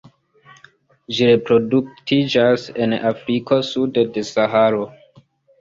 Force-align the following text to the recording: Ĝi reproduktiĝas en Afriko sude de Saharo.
Ĝi 1.17 1.27
reproduktiĝas 1.31 2.65
en 2.87 2.97
Afriko 3.13 3.63
sude 3.71 4.07
de 4.17 4.29
Saharo. 4.35 4.85